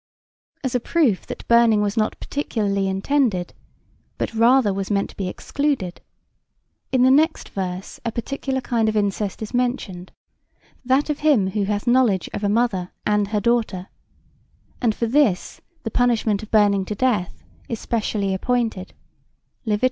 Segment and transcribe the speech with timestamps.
[0.63, 3.53] As a proof that burning was not particularly intended,
[4.17, 6.01] but rather was meant to be excluded,
[6.91, 10.11] in the next verse a particular kind of incest is mentioned,
[10.83, 13.89] that of him who has knowledge of a mother and her daughter:
[14.81, 18.95] and for this the punishment of burning to death is specially appointed
[19.67, 19.79] (Levit.